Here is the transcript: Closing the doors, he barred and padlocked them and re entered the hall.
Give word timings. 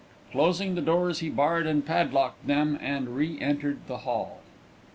Closing 0.31 0.73
the 0.73 0.81
doors, 0.81 1.19
he 1.19 1.29
barred 1.29 1.67
and 1.67 1.85
padlocked 1.85 2.47
them 2.47 2.75
and 2.81 3.15
re 3.15 3.39
entered 3.39 3.81
the 3.85 3.97
hall. 3.99 4.39